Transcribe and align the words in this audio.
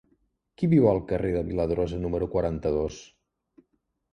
Qui 0.61 0.69
viu 0.71 0.87
al 0.91 1.01
carrer 1.11 1.33
de 1.35 1.43
Viladrosa 1.49 1.99
número 2.07 2.31
quaranta-dos? 2.33 2.99